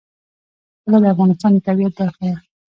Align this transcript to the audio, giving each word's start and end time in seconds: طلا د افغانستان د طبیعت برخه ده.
طلا 0.83 0.97
د 1.03 1.05
افغانستان 1.13 1.51
د 1.53 1.57
طبیعت 1.67 1.93
برخه 1.99 2.23
ده. 2.31 2.37